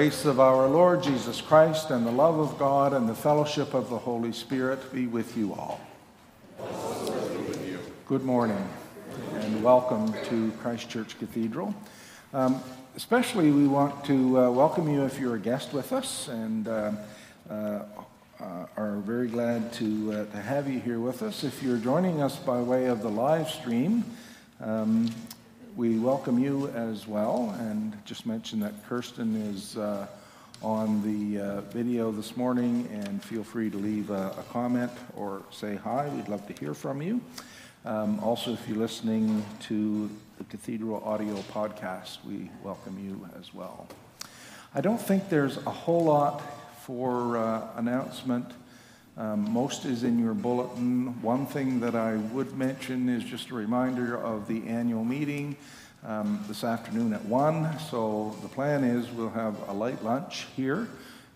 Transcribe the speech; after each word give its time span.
grace 0.00 0.24
of 0.24 0.40
our 0.40 0.66
Lord 0.66 1.02
Jesus 1.02 1.42
Christ 1.42 1.90
and 1.90 2.06
the 2.06 2.10
love 2.10 2.38
of 2.38 2.58
God 2.58 2.94
and 2.94 3.06
the 3.06 3.14
fellowship 3.14 3.74
of 3.74 3.90
the 3.90 3.98
Holy 3.98 4.32
Spirit 4.32 4.90
be 4.94 5.06
with 5.06 5.36
you 5.36 5.52
all. 5.52 5.78
Good 8.06 8.24
morning 8.24 8.66
and 9.34 9.62
welcome 9.62 10.14
to 10.24 10.52
Christ 10.62 10.88
Church 10.88 11.18
Cathedral. 11.18 11.74
Um, 12.32 12.62
especially, 12.96 13.50
we 13.50 13.66
want 13.66 14.02
to 14.06 14.38
uh, 14.38 14.50
welcome 14.50 14.88
you 14.88 15.04
if 15.04 15.20
you're 15.20 15.36
a 15.36 15.38
guest 15.38 15.74
with 15.74 15.92
us 15.92 16.28
and 16.28 16.66
uh, 16.66 16.92
uh, 17.50 17.82
are 18.78 19.02
very 19.04 19.28
glad 19.28 19.70
to, 19.74 20.12
uh, 20.14 20.24
to 20.32 20.40
have 20.40 20.66
you 20.66 20.80
here 20.80 20.98
with 20.98 21.22
us. 21.22 21.44
If 21.44 21.62
you're 21.62 21.76
joining 21.76 22.22
us 22.22 22.36
by 22.36 22.62
way 22.62 22.86
of 22.86 23.02
the 23.02 23.10
live 23.10 23.50
stream, 23.50 24.06
um, 24.62 25.10
we 25.80 25.98
welcome 25.98 26.38
you 26.38 26.68
as 26.74 27.08
well, 27.08 27.56
and 27.58 27.96
just 28.04 28.26
mention 28.26 28.60
that 28.60 28.74
Kirsten 28.86 29.34
is 29.34 29.78
uh, 29.78 30.06
on 30.62 31.00
the 31.00 31.40
uh, 31.40 31.60
video 31.72 32.12
this 32.12 32.36
morning, 32.36 32.86
and 32.92 33.24
feel 33.24 33.42
free 33.42 33.70
to 33.70 33.78
leave 33.78 34.10
a, 34.10 34.34
a, 34.36 34.44
comment 34.50 34.92
or 35.16 35.40
say 35.50 35.76
hi. 35.76 36.06
We'd 36.10 36.28
love 36.28 36.46
to 36.48 36.52
hear 36.52 36.74
from 36.74 37.00
you. 37.00 37.22
Um, 37.86 38.20
also, 38.20 38.52
if 38.52 38.68
you're 38.68 38.76
listening 38.76 39.42
to 39.60 40.10
the 40.36 40.44
Cathedral 40.44 41.02
Audio 41.02 41.36
podcast, 41.50 42.18
we 42.26 42.50
welcome 42.62 42.98
you 43.02 43.26
as 43.40 43.54
well. 43.54 43.88
I 44.74 44.82
don't 44.82 45.00
think 45.00 45.30
there's 45.30 45.56
a 45.56 45.70
whole 45.70 46.04
lot 46.04 46.42
for 46.82 47.38
uh, 47.38 47.68
announcement. 47.76 48.52
Um, 49.16 49.50
most 49.52 49.84
is 49.84 50.04
in 50.04 50.18
your 50.18 50.34
bulletin. 50.34 51.20
One 51.20 51.44
thing 51.44 51.80
that 51.80 51.94
I 51.94 52.16
would 52.16 52.56
mention 52.56 53.08
is 53.08 53.24
just 53.24 53.50
a 53.50 53.54
reminder 53.54 54.16
of 54.16 54.46
the 54.46 54.66
annual 54.66 55.04
meeting 55.04 55.56
um, 56.06 56.42
this 56.48 56.64
afternoon 56.64 57.12
at 57.12 57.24
1. 57.24 57.78
So 57.90 58.36
the 58.42 58.48
plan 58.48 58.84
is 58.84 59.10
we'll 59.10 59.30
have 59.30 59.56
a 59.68 59.72
light 59.72 60.02
lunch 60.04 60.46
here, 60.56 60.88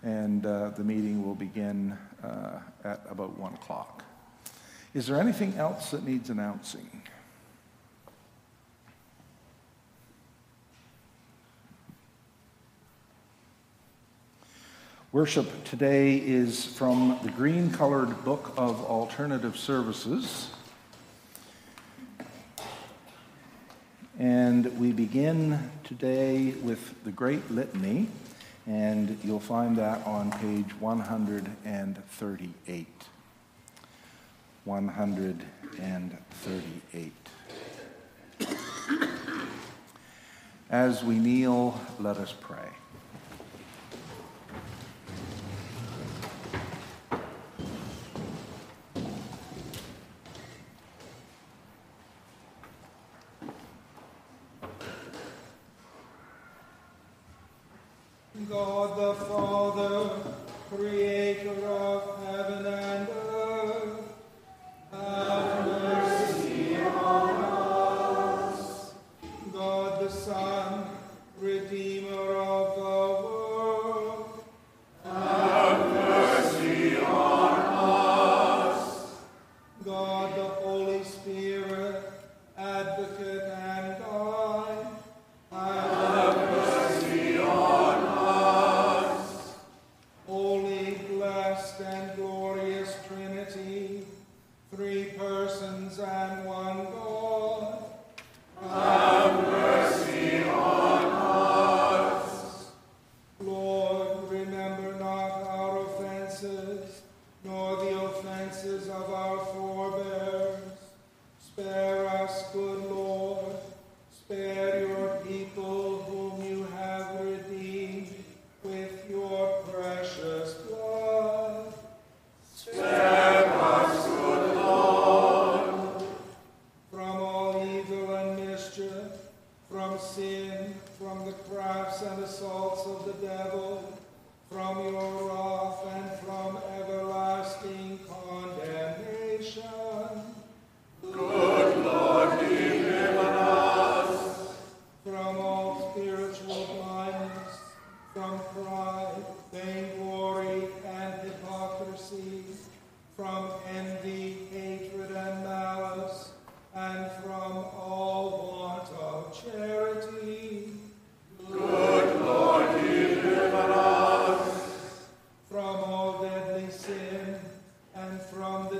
and 0.03 0.45
uh, 0.45 0.69
the 0.69 0.83
meeting 0.83 1.25
will 1.25 1.35
begin 1.35 1.97
uh, 2.23 2.59
at 2.83 3.01
about 3.09 3.37
1 3.37 3.53
o'clock. 3.53 4.03
Is 4.93 5.07
there 5.07 5.19
anything 5.19 5.55
else 5.57 5.91
that 5.91 6.05
needs 6.05 6.29
announcing? 6.29 6.94
Worship 15.15 15.47
today 15.63 16.17
is 16.17 16.65
from 16.65 17.17
the 17.23 17.29
green 17.29 17.71
colored 17.71 18.25
book 18.25 18.51
of 18.57 18.83
alternative 18.83 19.55
services. 19.55 20.49
And 24.19 24.77
we 24.77 24.91
begin 24.91 25.71
today 25.85 26.51
with 26.61 27.01
the 27.05 27.11
Great 27.11 27.49
Litany, 27.49 28.09
and 28.67 29.17
you'll 29.23 29.39
find 29.39 29.77
that 29.77 30.05
on 30.05 30.31
page 30.31 30.77
138. 30.81 32.87
138. 34.65 37.13
As 40.69 41.05
we 41.05 41.19
kneel, 41.19 41.79
let 42.01 42.17
us 42.17 42.33
pray. 42.33 42.67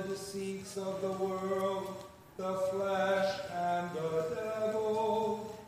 Deceits 0.08 0.76
of 0.76 1.00
the 1.00 1.10
world, 1.12 2.04
the 2.36 2.54
flesh, 2.70 3.40
and 3.52 3.90
the 3.92 4.24
devil. 4.34 5.58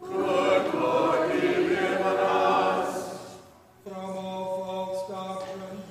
Good 0.00 0.74
Lord, 0.74 1.30
with 1.30 2.02
us. 2.02 3.38
From 3.84 3.94
all 3.96 4.64
false 4.64 5.08
doctrine, 5.08 5.82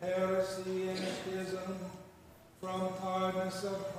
heresy, 0.00 0.88
and 0.88 0.98
schism, 0.98 1.78
from 2.60 2.88
hardness 3.00 3.64
of 3.64 3.93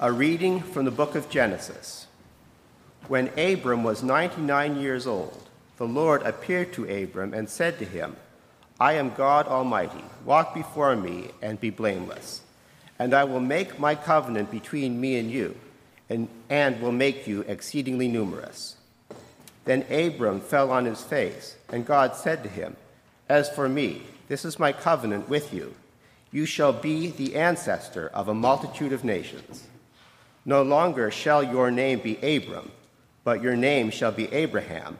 A 0.00 0.12
reading 0.12 0.60
from 0.60 0.84
the 0.84 0.92
book 0.92 1.16
of 1.16 1.28
Genesis. 1.28 2.06
When 3.08 3.36
Abram 3.36 3.82
was 3.82 4.00
99 4.04 4.80
years 4.80 5.08
old, 5.08 5.48
the 5.76 5.88
Lord 5.88 6.22
appeared 6.22 6.72
to 6.74 6.84
Abram 6.84 7.34
and 7.34 7.50
said 7.50 7.80
to 7.80 7.84
him, 7.84 8.14
I 8.78 8.92
am 8.92 9.12
God 9.12 9.48
Almighty. 9.48 10.04
Walk 10.24 10.54
before 10.54 10.94
me 10.94 11.30
and 11.42 11.60
be 11.60 11.70
blameless. 11.70 12.42
And 12.96 13.12
I 13.12 13.24
will 13.24 13.40
make 13.40 13.80
my 13.80 13.96
covenant 13.96 14.52
between 14.52 15.00
me 15.00 15.18
and 15.18 15.32
you, 15.32 15.56
and, 16.08 16.28
and 16.48 16.80
will 16.80 16.92
make 16.92 17.26
you 17.26 17.40
exceedingly 17.48 18.06
numerous. 18.06 18.76
Then 19.64 19.84
Abram 19.90 20.40
fell 20.40 20.70
on 20.70 20.84
his 20.84 21.02
face, 21.02 21.56
and 21.70 21.84
God 21.84 22.14
said 22.14 22.44
to 22.44 22.48
him, 22.48 22.76
As 23.28 23.50
for 23.50 23.68
me, 23.68 24.02
this 24.28 24.44
is 24.44 24.60
my 24.60 24.70
covenant 24.70 25.28
with 25.28 25.52
you. 25.52 25.74
You 26.30 26.46
shall 26.46 26.72
be 26.72 27.10
the 27.10 27.34
ancestor 27.34 28.06
of 28.14 28.28
a 28.28 28.34
multitude 28.34 28.92
of 28.92 29.02
nations. 29.02 29.64
No 30.48 30.62
longer 30.62 31.10
shall 31.10 31.42
your 31.42 31.70
name 31.70 31.98
be 31.98 32.16
Abram, 32.22 32.72
but 33.22 33.42
your 33.42 33.54
name 33.54 33.90
shall 33.90 34.12
be 34.12 34.32
Abraham, 34.32 34.98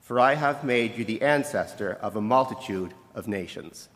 for 0.00 0.18
I 0.18 0.36
have 0.36 0.64
made 0.64 0.96
you 0.96 1.04
the 1.04 1.20
ancestor 1.20 1.98
of 2.00 2.16
a 2.16 2.22
multitude 2.22 2.94
of 3.14 3.28
nations. 3.28 3.90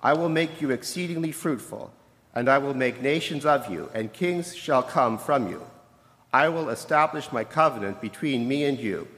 I 0.00 0.12
will 0.12 0.28
make 0.28 0.60
you 0.60 0.70
exceedingly 0.70 1.32
fruitful, 1.32 1.92
and 2.36 2.48
I 2.48 2.58
will 2.58 2.72
make 2.72 3.02
nations 3.02 3.44
of 3.44 3.68
you, 3.68 3.90
and 3.92 4.12
kings 4.12 4.54
shall 4.54 4.84
come 4.84 5.18
from 5.18 5.50
you. 5.50 5.66
I 6.32 6.48
will 6.48 6.68
establish 6.68 7.32
my 7.32 7.42
covenant 7.42 8.00
between 8.00 8.46
me 8.46 8.62
and 8.62 8.78
you, 8.78 9.08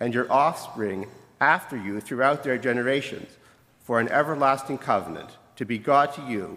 and 0.00 0.14
your 0.14 0.32
offspring 0.32 1.08
after 1.42 1.76
you 1.76 2.00
throughout 2.00 2.42
their 2.42 2.56
generations, 2.56 3.36
for 3.80 4.00
an 4.00 4.08
everlasting 4.08 4.78
covenant, 4.78 5.28
to 5.56 5.66
be 5.66 5.76
God 5.76 6.14
to 6.14 6.22
you 6.22 6.56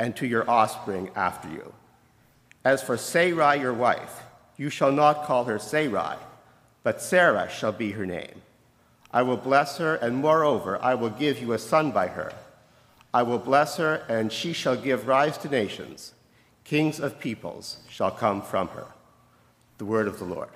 and 0.00 0.16
to 0.16 0.26
your 0.26 0.50
offspring 0.50 1.10
after 1.14 1.48
you. 1.48 1.74
As 2.68 2.82
for 2.82 2.98
Sarai 2.98 3.58
your 3.58 3.72
wife, 3.72 4.24
you 4.58 4.68
shall 4.68 4.92
not 4.92 5.24
call 5.24 5.44
her 5.44 5.58
Sarai, 5.58 6.18
but 6.82 7.00
Sarah 7.00 7.48
shall 7.48 7.72
be 7.72 7.92
her 7.92 8.04
name. 8.04 8.42
I 9.10 9.22
will 9.22 9.38
bless 9.38 9.78
her, 9.78 9.94
and 9.94 10.18
moreover, 10.18 10.78
I 10.82 10.94
will 10.94 11.08
give 11.08 11.40
you 11.40 11.54
a 11.54 11.58
son 11.58 11.92
by 11.92 12.08
her. 12.08 12.30
I 13.14 13.22
will 13.22 13.38
bless 13.38 13.78
her, 13.78 14.04
and 14.06 14.30
she 14.30 14.52
shall 14.52 14.76
give 14.76 15.08
rise 15.08 15.38
to 15.38 15.48
nations. 15.48 16.12
Kings 16.64 17.00
of 17.00 17.18
peoples 17.18 17.78
shall 17.88 18.10
come 18.10 18.42
from 18.42 18.68
her. 18.68 18.88
The 19.78 19.86
word 19.86 20.06
of 20.06 20.18
the 20.18 20.26
Lord. 20.26 20.50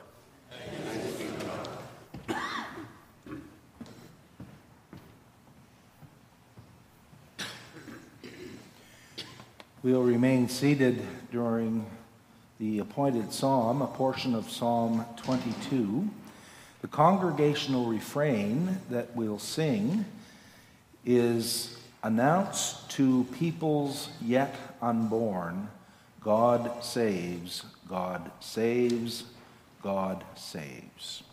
We'll 9.82 10.02
remain 10.02 10.50
seated 10.50 11.02
during 11.32 11.86
the 12.62 12.78
appointed 12.78 13.32
psalm, 13.32 13.82
a 13.82 13.88
portion 13.88 14.36
of 14.36 14.48
Psalm 14.48 15.04
22. 15.16 16.08
The 16.80 16.86
congregational 16.86 17.86
refrain 17.86 18.78
that 18.88 19.16
we'll 19.16 19.40
sing 19.40 20.04
is 21.04 21.76
Announce 22.04 22.84
to 22.90 23.26
peoples 23.36 24.10
yet 24.24 24.54
unborn, 24.80 25.70
God 26.20 26.84
saves, 26.84 27.64
God 27.88 28.30
saves, 28.38 29.24
God 29.82 30.22
saves. 30.36 31.24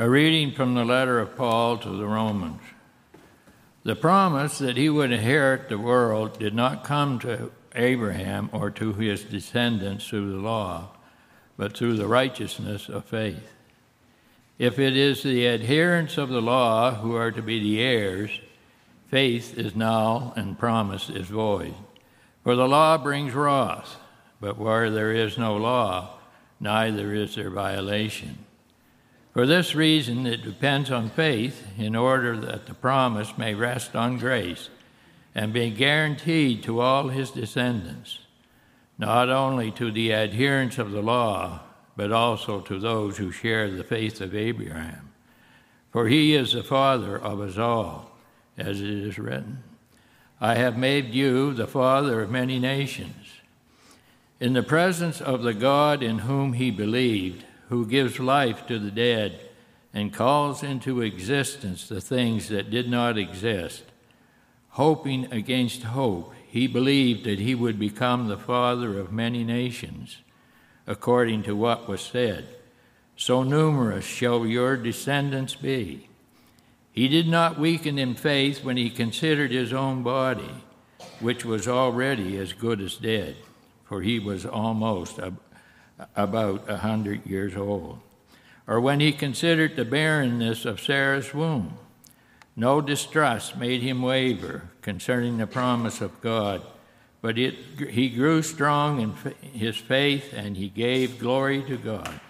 A 0.00 0.08
reading 0.08 0.52
from 0.52 0.72
the 0.72 0.84
letter 0.86 1.18
of 1.18 1.36
Paul 1.36 1.76
to 1.76 1.90
the 1.90 2.06
Romans. 2.06 2.62
The 3.82 3.94
promise 3.94 4.56
that 4.56 4.78
he 4.78 4.88
would 4.88 5.12
inherit 5.12 5.68
the 5.68 5.76
world 5.76 6.38
did 6.38 6.54
not 6.54 6.84
come 6.84 7.18
to 7.18 7.52
Abraham 7.74 8.48
or 8.50 8.70
to 8.70 8.94
his 8.94 9.22
descendants 9.24 10.08
through 10.08 10.32
the 10.32 10.38
law, 10.38 10.88
but 11.58 11.76
through 11.76 11.96
the 11.96 12.06
righteousness 12.06 12.88
of 12.88 13.04
faith. 13.04 13.46
If 14.58 14.78
it 14.78 14.96
is 14.96 15.22
the 15.22 15.46
adherents 15.46 16.16
of 16.16 16.30
the 16.30 16.40
law 16.40 16.94
who 16.94 17.14
are 17.14 17.30
to 17.32 17.42
be 17.42 17.60
the 17.60 17.82
heirs, 17.82 18.30
faith 19.08 19.58
is 19.58 19.76
null 19.76 20.32
and 20.34 20.58
promise 20.58 21.10
is 21.10 21.26
void. 21.26 21.74
For 22.42 22.56
the 22.56 22.66
law 22.66 22.96
brings 22.96 23.34
wrath, 23.34 23.96
but 24.40 24.56
where 24.56 24.90
there 24.90 25.12
is 25.12 25.36
no 25.36 25.58
law, 25.58 26.20
neither 26.58 27.12
is 27.12 27.34
there 27.34 27.50
violation. 27.50 28.46
For 29.40 29.46
this 29.46 29.74
reason, 29.74 30.26
it 30.26 30.42
depends 30.42 30.90
on 30.90 31.08
faith 31.08 31.66
in 31.78 31.96
order 31.96 32.36
that 32.36 32.66
the 32.66 32.74
promise 32.74 33.38
may 33.38 33.54
rest 33.54 33.96
on 33.96 34.18
grace 34.18 34.68
and 35.34 35.50
be 35.50 35.70
guaranteed 35.70 36.62
to 36.64 36.80
all 36.80 37.08
his 37.08 37.30
descendants, 37.30 38.18
not 38.98 39.30
only 39.30 39.70
to 39.70 39.90
the 39.90 40.12
adherents 40.12 40.76
of 40.76 40.90
the 40.90 41.00
law, 41.00 41.60
but 41.96 42.12
also 42.12 42.60
to 42.60 42.78
those 42.78 43.16
who 43.16 43.32
share 43.32 43.70
the 43.70 43.82
faith 43.82 44.20
of 44.20 44.34
Abraham. 44.34 45.10
For 45.90 46.08
he 46.08 46.34
is 46.34 46.52
the 46.52 46.62
father 46.62 47.18
of 47.18 47.40
us 47.40 47.56
all, 47.56 48.10
as 48.58 48.82
it 48.82 48.90
is 48.90 49.18
written 49.18 49.62
I 50.38 50.56
have 50.56 50.76
made 50.76 51.14
you 51.14 51.54
the 51.54 51.66
father 51.66 52.20
of 52.20 52.30
many 52.30 52.58
nations. 52.58 53.40
In 54.38 54.52
the 54.52 54.62
presence 54.62 55.18
of 55.18 55.42
the 55.42 55.54
God 55.54 56.02
in 56.02 56.18
whom 56.18 56.52
he 56.52 56.70
believed, 56.70 57.46
who 57.70 57.86
gives 57.86 58.18
life 58.18 58.66
to 58.66 58.80
the 58.80 58.90
dead 58.90 59.40
and 59.94 60.12
calls 60.12 60.62
into 60.62 61.00
existence 61.00 61.88
the 61.88 62.00
things 62.00 62.48
that 62.48 62.68
did 62.68 62.90
not 62.90 63.16
exist. 63.16 63.84
Hoping 64.70 65.32
against 65.32 65.84
hope, 65.84 66.32
he 66.48 66.66
believed 66.66 67.24
that 67.24 67.38
he 67.38 67.54
would 67.54 67.78
become 67.78 68.26
the 68.26 68.36
father 68.36 68.98
of 68.98 69.12
many 69.12 69.44
nations, 69.44 70.18
according 70.84 71.44
to 71.44 71.54
what 71.54 71.88
was 71.88 72.00
said. 72.00 72.44
So 73.16 73.44
numerous 73.44 74.04
shall 74.04 74.44
your 74.44 74.76
descendants 74.76 75.54
be. 75.54 76.08
He 76.90 77.06
did 77.06 77.28
not 77.28 77.58
weaken 77.58 78.00
in 78.00 78.16
faith 78.16 78.64
when 78.64 78.76
he 78.76 78.90
considered 78.90 79.52
his 79.52 79.72
own 79.72 80.02
body, 80.02 80.54
which 81.20 81.44
was 81.44 81.68
already 81.68 82.36
as 82.36 82.52
good 82.52 82.80
as 82.80 82.96
dead, 82.96 83.36
for 83.84 84.02
he 84.02 84.18
was 84.18 84.44
almost 84.44 85.20
about 86.16 86.68
a 86.68 86.78
hundred 86.78 87.26
years 87.26 87.56
old, 87.56 88.00
or 88.66 88.80
when 88.80 89.00
he 89.00 89.12
considered 89.12 89.76
the 89.76 89.84
barrenness 89.84 90.64
of 90.64 90.80
Sarah's 90.80 91.34
womb. 91.34 91.78
No 92.56 92.80
distrust 92.80 93.56
made 93.56 93.82
him 93.82 94.02
waver 94.02 94.70
concerning 94.82 95.38
the 95.38 95.46
promise 95.46 96.00
of 96.00 96.20
God, 96.20 96.62
but 97.22 97.38
it, 97.38 97.54
he 97.90 98.08
grew 98.08 98.42
strong 98.42 99.00
in 99.00 99.12
his 99.52 99.76
faith 99.76 100.32
and 100.32 100.56
he 100.56 100.68
gave 100.68 101.18
glory 101.18 101.62
to 101.64 101.76
God, 101.76 102.20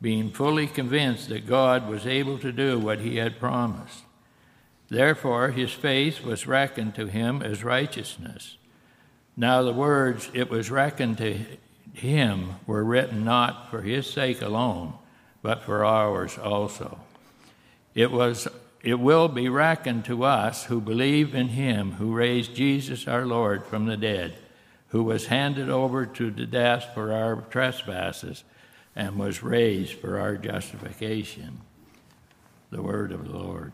being 0.00 0.30
fully 0.30 0.66
convinced 0.66 1.28
that 1.28 1.46
God 1.46 1.88
was 1.88 2.06
able 2.06 2.38
to 2.38 2.52
do 2.52 2.78
what 2.78 3.00
he 3.00 3.16
had 3.16 3.38
promised. 3.38 4.02
Therefore, 4.88 5.50
his 5.50 5.72
faith 5.72 6.22
was 6.22 6.46
reckoned 6.46 6.94
to 6.96 7.06
him 7.06 7.40
as 7.40 7.64
righteousness. 7.64 8.58
Now, 9.36 9.62
the 9.62 9.72
words, 9.72 10.30
it 10.34 10.50
was 10.50 10.70
reckoned 10.70 11.18
to 11.18 11.38
him 11.92 12.56
were 12.66 12.84
written 12.84 13.24
not 13.24 13.70
for 13.70 13.82
his 13.82 14.08
sake 14.10 14.42
alone, 14.42 14.94
but 15.42 15.62
for 15.62 15.84
ours 15.84 16.38
also. 16.38 17.00
It 17.94 18.10
was 18.10 18.48
it 18.82 18.98
will 18.98 19.28
be 19.28 19.48
reckoned 19.48 20.04
to 20.06 20.24
us 20.24 20.64
who 20.64 20.80
believe 20.80 21.36
in 21.36 21.48
him 21.48 21.92
who 21.92 22.14
raised 22.14 22.56
Jesus 22.56 23.06
our 23.06 23.24
Lord 23.24 23.64
from 23.64 23.86
the 23.86 23.96
dead, 23.96 24.36
who 24.88 25.04
was 25.04 25.26
handed 25.26 25.68
over 25.70 26.04
to 26.04 26.30
the 26.32 26.46
death 26.46 26.88
for 26.92 27.12
our 27.12 27.36
trespasses 27.42 28.42
and 28.96 29.18
was 29.18 29.42
raised 29.42 29.94
for 29.94 30.18
our 30.18 30.36
justification. 30.36 31.60
The 32.70 32.82
word 32.82 33.12
of 33.12 33.28
the 33.28 33.38
Lord. 33.38 33.72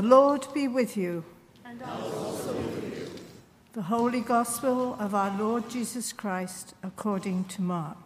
The 0.00 0.06
Lord 0.06 0.46
be 0.54 0.66
with 0.66 0.96
you. 0.96 1.22
And 1.62 1.82
also 1.82 2.54
with 2.54 2.98
you. 2.98 3.20
The 3.74 3.82
Holy 3.82 4.22
Gospel 4.22 4.96
of 4.98 5.14
our 5.14 5.38
Lord 5.38 5.68
Jesus 5.68 6.10
Christ 6.14 6.72
according 6.82 7.44
to 7.44 7.60
Mark. 7.60 7.98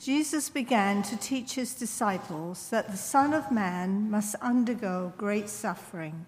Jesus 0.00 0.48
began 0.48 1.02
to 1.02 1.16
teach 1.18 1.56
his 1.56 1.74
disciples 1.74 2.70
that 2.70 2.90
the 2.90 2.96
Son 2.96 3.34
of 3.34 3.52
Man 3.52 4.10
must 4.10 4.34
undergo 4.36 5.12
great 5.18 5.50
suffering 5.50 6.24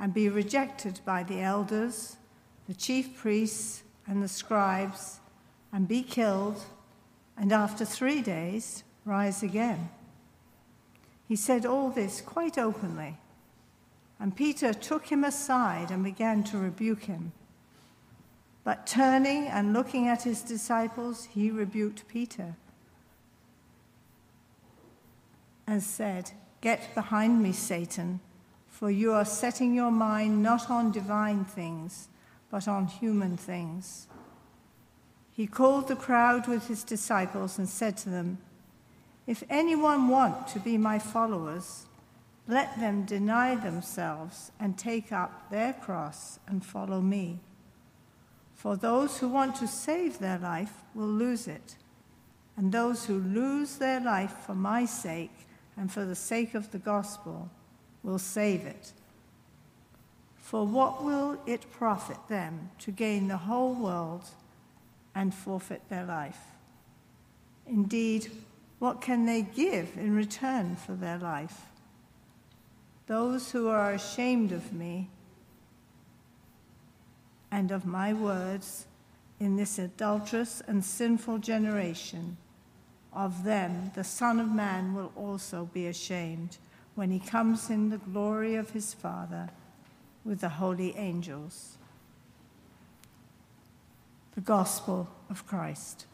and 0.00 0.12
be 0.12 0.28
rejected 0.28 0.98
by 1.04 1.22
the 1.22 1.40
elders, 1.40 2.16
the 2.66 2.74
chief 2.74 3.16
priests, 3.16 3.84
and 4.06 4.22
the 4.22 4.28
scribes, 4.28 5.20
and 5.72 5.88
be 5.88 6.02
killed, 6.02 6.62
and 7.36 7.52
after 7.52 7.84
three 7.84 8.20
days 8.20 8.84
rise 9.04 9.42
again. 9.42 9.90
He 11.26 11.36
said 11.36 11.64
all 11.64 11.90
this 11.90 12.20
quite 12.20 12.58
openly, 12.58 13.16
and 14.20 14.36
Peter 14.36 14.72
took 14.72 15.06
him 15.06 15.24
aside 15.24 15.90
and 15.90 16.04
began 16.04 16.44
to 16.44 16.58
rebuke 16.58 17.04
him. 17.04 17.32
But 18.64 18.86
turning 18.86 19.46
and 19.46 19.72
looking 19.72 20.08
at 20.08 20.22
his 20.22 20.42
disciples, 20.42 21.24
he 21.24 21.50
rebuked 21.50 22.06
Peter 22.06 22.54
and 25.66 25.82
said, 25.82 26.32
Get 26.60 26.94
behind 26.94 27.42
me, 27.42 27.52
Satan, 27.52 28.20
for 28.68 28.90
you 28.90 29.12
are 29.12 29.24
setting 29.24 29.74
your 29.74 29.90
mind 29.90 30.42
not 30.42 30.70
on 30.70 30.92
divine 30.92 31.44
things, 31.44 32.08
but 32.52 32.68
on 32.68 32.86
human 32.86 33.36
things. 33.36 34.06
He 35.32 35.46
called 35.46 35.88
the 35.88 35.96
crowd 35.96 36.46
with 36.46 36.68
his 36.68 36.84
disciples 36.84 37.58
and 37.58 37.66
said 37.66 37.96
to 37.98 38.10
them, 38.10 38.38
If 39.26 39.42
anyone 39.48 40.08
want 40.08 40.46
to 40.48 40.60
be 40.60 40.76
my 40.76 40.98
followers, 40.98 41.86
let 42.46 42.78
them 42.78 43.06
deny 43.06 43.54
themselves 43.54 44.52
and 44.60 44.76
take 44.76 45.10
up 45.10 45.50
their 45.50 45.72
cross 45.72 46.38
and 46.46 46.64
follow 46.64 47.00
me. 47.00 47.40
For 48.54 48.76
those 48.76 49.18
who 49.18 49.28
want 49.28 49.56
to 49.56 49.66
save 49.66 50.18
their 50.18 50.38
life 50.38 50.74
will 50.94 51.08
lose 51.08 51.48
it, 51.48 51.76
and 52.58 52.70
those 52.70 53.06
who 53.06 53.18
lose 53.18 53.76
their 53.76 53.98
life 53.98 54.34
for 54.44 54.54
my 54.54 54.84
sake 54.84 55.46
and 55.78 55.90
for 55.90 56.04
the 56.04 56.14
sake 56.14 56.54
of 56.54 56.70
the 56.70 56.78
gospel 56.78 57.50
will 58.02 58.18
save 58.18 58.66
it. 58.66 58.92
For 60.52 60.66
what 60.66 61.02
will 61.02 61.38
it 61.46 61.72
profit 61.72 62.18
them 62.28 62.72
to 62.80 62.90
gain 62.90 63.28
the 63.28 63.38
whole 63.38 63.72
world 63.72 64.28
and 65.14 65.32
forfeit 65.32 65.88
their 65.88 66.04
life? 66.04 66.40
Indeed, 67.66 68.30
what 68.78 69.00
can 69.00 69.24
they 69.24 69.40
give 69.40 69.96
in 69.96 70.14
return 70.14 70.76
for 70.76 70.92
their 70.92 71.16
life? 71.16 71.62
Those 73.06 73.52
who 73.52 73.68
are 73.68 73.92
ashamed 73.92 74.52
of 74.52 74.74
me 74.74 75.08
and 77.50 77.70
of 77.70 77.86
my 77.86 78.12
words 78.12 78.84
in 79.40 79.56
this 79.56 79.78
adulterous 79.78 80.60
and 80.68 80.84
sinful 80.84 81.38
generation, 81.38 82.36
of 83.14 83.44
them 83.44 83.90
the 83.94 84.04
Son 84.04 84.38
of 84.38 84.52
Man 84.52 84.92
will 84.92 85.12
also 85.16 85.70
be 85.72 85.86
ashamed 85.86 86.58
when 86.94 87.10
he 87.10 87.20
comes 87.20 87.70
in 87.70 87.88
the 87.88 87.96
glory 87.96 88.54
of 88.54 88.72
his 88.72 88.92
Father 88.92 89.48
with 90.24 90.40
the 90.40 90.48
holy 90.48 90.96
angels. 90.96 91.78
The 94.34 94.40
Gospel 94.40 95.08
of 95.28 95.46
Christ. 95.46 96.06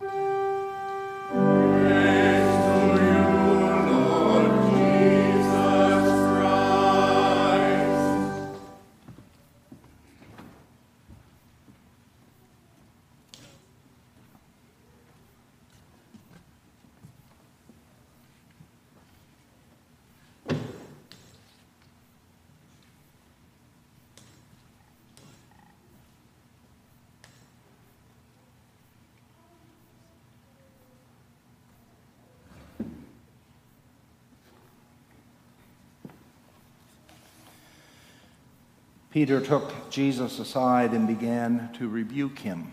Peter 39.18 39.40
took 39.40 39.90
Jesus 39.90 40.38
aside 40.38 40.92
and 40.92 41.08
began 41.08 41.70
to 41.72 41.88
rebuke 41.88 42.38
him. 42.38 42.70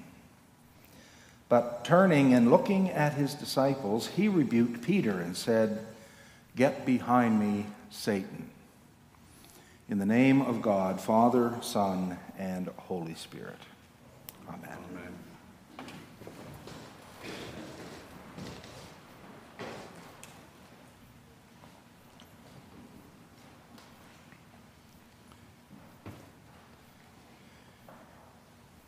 But 1.49 1.83
turning 1.83 2.35
and 2.35 2.51
looking 2.51 2.91
at 2.91 3.13
his 3.13 3.33
disciples, 3.33 4.05
he 4.09 4.27
rebuked 4.27 4.83
Peter 4.83 5.19
and 5.19 5.35
said, 5.35 5.83
Get 6.55 6.85
behind 6.85 7.39
me, 7.39 7.65
Satan. 7.89 8.51
In 9.89 9.97
the 9.97 10.05
name 10.05 10.39
of 10.43 10.61
God, 10.61 11.01
Father, 11.01 11.55
Son, 11.61 12.19
and 12.37 12.67
Holy 12.77 13.15
Spirit. 13.15 13.57
Amen. 14.47 14.77
Amen. 14.91 15.24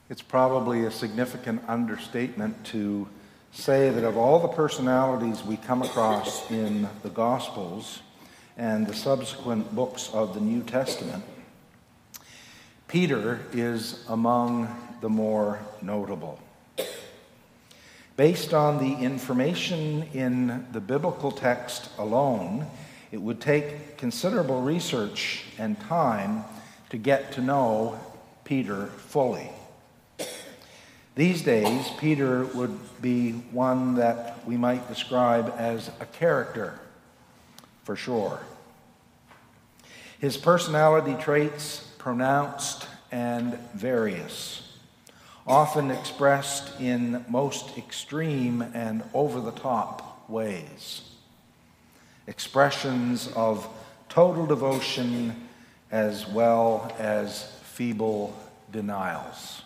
It's 0.10 0.22
probably 0.22 0.86
a 0.86 0.92
significant 0.92 1.64
understatement 1.68 2.64
to 2.68 3.10
say 3.52 3.90
that 3.90 4.06
of 4.06 4.16
all 4.16 4.40
the 4.40 4.48
personalities 4.48 5.44
we 5.44 5.58
come 5.58 5.82
across 5.82 6.50
in 6.50 6.88
the 7.04 7.10
Gospels 7.10 8.00
and 8.56 8.88
the 8.88 8.94
subsequent 8.94 9.76
books 9.76 10.10
of 10.14 10.34
the 10.34 10.40
New 10.40 10.64
Testament, 10.64 11.26
Peter 12.88 13.42
is 13.52 14.06
among 14.08 14.74
the 15.02 15.10
more 15.10 15.60
notable. 15.82 16.40
Based 18.16 18.54
on 18.54 18.78
the 18.78 19.04
information 19.04 20.04
in 20.14 20.66
the 20.72 20.80
biblical 20.80 21.34
text 21.34 21.90
alone, 21.98 22.66
it 23.12 23.22
would 23.22 23.42
take 23.42 23.98
considerable 23.98 24.62
research 24.62 25.44
and 25.58 25.78
time 25.82 26.46
to 26.92 26.98
get 26.98 27.34
to 27.34 27.42
know 27.42 28.00
Peter 28.46 28.86
fully. 28.86 29.52
These 31.18 31.42
days, 31.42 31.90
Peter 31.98 32.46
would 32.46 33.02
be 33.02 33.32
one 33.32 33.96
that 33.96 34.46
we 34.46 34.56
might 34.56 34.88
describe 34.88 35.52
as 35.58 35.90
a 36.00 36.06
character, 36.06 36.80
for 37.82 37.96
sure. 37.96 38.42
His 40.20 40.38
personality 40.38 41.16
traits 41.20 41.88
pronounced 41.98 42.88
and 43.12 43.56
various, 43.74 44.78
often 45.48 45.90
expressed 45.90 46.80
in 46.80 47.26
most 47.28 47.76
extreme 47.80 48.62
and 48.76 49.04
over 49.16 49.42
the 49.42 49.54
top 49.54 50.30
ways. 50.30 51.02
Expressions 52.28 53.28
of 53.36 53.68
total 54.08 54.46
devotion 54.46 55.48
as 55.90 56.28
well 56.28 56.96
as 57.00 57.52
feeble 57.64 58.38
denials. 58.72 59.64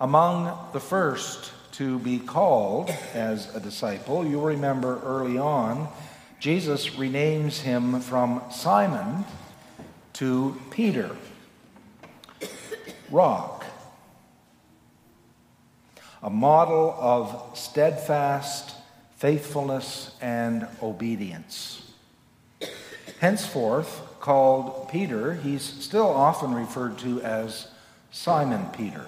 Among 0.00 0.56
the 0.72 0.78
first 0.78 1.52
to 1.72 1.98
be 1.98 2.20
called 2.20 2.90
as 3.14 3.52
a 3.54 3.58
disciple, 3.58 4.24
you'll 4.24 4.44
remember 4.44 5.00
early 5.02 5.38
on, 5.38 5.88
Jesus 6.38 6.90
renames 6.90 7.58
him 7.60 8.00
from 8.00 8.42
Simon 8.52 9.24
to 10.12 10.60
Peter, 10.70 11.16
rock, 13.10 13.64
a 16.22 16.30
model 16.30 16.96
of 17.00 17.58
steadfast 17.58 18.76
faithfulness 19.16 20.16
and 20.20 20.68
obedience. 20.80 21.90
Henceforth, 23.18 24.00
called 24.20 24.88
Peter, 24.88 25.34
he's 25.34 25.62
still 25.62 26.06
often 26.08 26.54
referred 26.54 26.98
to 26.98 27.20
as 27.22 27.66
Simon 28.12 28.66
Peter. 28.76 29.06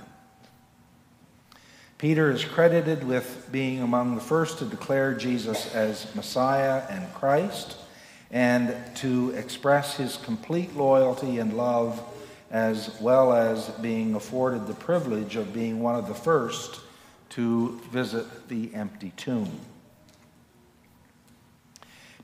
Peter 2.00 2.30
is 2.30 2.46
credited 2.46 3.04
with 3.04 3.46
being 3.52 3.82
among 3.82 4.14
the 4.14 4.22
first 4.22 4.56
to 4.56 4.64
declare 4.64 5.12
Jesus 5.12 5.74
as 5.74 6.14
Messiah 6.14 6.82
and 6.88 7.12
Christ 7.12 7.76
and 8.30 8.74
to 8.96 9.32
express 9.36 9.98
his 9.98 10.16
complete 10.16 10.74
loyalty 10.74 11.40
and 11.40 11.58
love 11.58 12.02
as 12.50 12.98
well 13.02 13.34
as 13.34 13.68
being 13.82 14.14
afforded 14.14 14.66
the 14.66 14.72
privilege 14.72 15.36
of 15.36 15.52
being 15.52 15.80
one 15.80 15.94
of 15.94 16.08
the 16.08 16.14
first 16.14 16.80
to 17.28 17.78
visit 17.92 18.48
the 18.48 18.74
empty 18.74 19.12
tomb. 19.18 19.60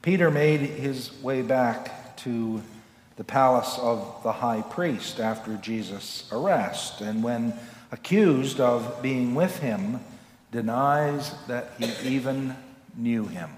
Peter 0.00 0.30
made 0.30 0.60
his 0.60 1.20
way 1.20 1.42
back 1.42 2.16
to 2.16 2.62
the 3.16 3.24
palace 3.24 3.78
of 3.78 4.22
the 4.22 4.32
high 4.32 4.62
priest 4.62 5.20
after 5.20 5.56
Jesus' 5.56 6.26
arrest, 6.32 7.02
and 7.02 7.22
when 7.22 7.52
accused 7.96 8.60
of 8.60 9.00
being 9.00 9.34
with 9.34 9.58
him, 9.60 9.98
denies 10.52 11.34
that 11.46 11.72
he 11.78 12.14
even 12.14 12.54
knew 12.94 13.24
him. 13.24 13.50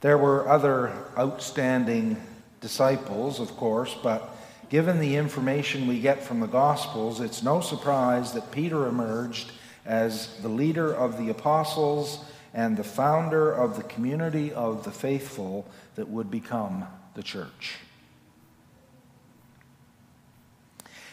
There 0.00 0.16
were 0.16 0.48
other 0.48 0.92
outstanding 1.18 2.16
disciples, 2.60 3.40
of 3.40 3.56
course, 3.56 3.96
but 4.00 4.34
given 4.70 5.00
the 5.00 5.16
information 5.16 5.88
we 5.88 6.00
get 6.00 6.22
from 6.22 6.38
the 6.38 6.46
Gospels, 6.46 7.20
it's 7.20 7.42
no 7.42 7.60
surprise 7.60 8.32
that 8.32 8.52
Peter 8.52 8.86
emerged 8.86 9.50
as 9.84 10.36
the 10.40 10.48
leader 10.48 10.94
of 10.94 11.18
the 11.18 11.30
apostles 11.30 12.24
and 12.54 12.76
the 12.76 12.84
founder 12.84 13.52
of 13.52 13.76
the 13.76 13.82
community 13.82 14.52
of 14.52 14.84
the 14.84 14.92
faithful 14.92 15.66
that 15.96 16.08
would 16.08 16.30
become 16.30 16.86
the 17.14 17.22
church. 17.22 17.76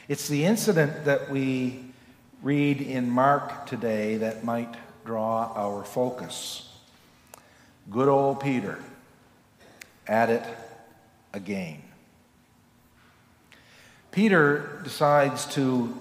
It's 0.10 0.30
the 0.30 0.46
incident 0.46 1.04
that 1.04 1.30
we 1.30 1.84
read 2.42 2.80
in 2.80 3.10
Mark 3.10 3.66
today 3.66 4.16
that 4.18 4.42
might 4.42 4.74
draw 5.04 5.52
our 5.54 5.84
focus. 5.84 6.70
Good 7.90 8.08
old 8.08 8.40
Peter 8.40 8.80
at 10.08 10.30
it 10.30 10.46
again. 11.34 11.82
Peter 14.12 14.80
decides 14.86 15.46
to 15.56 15.98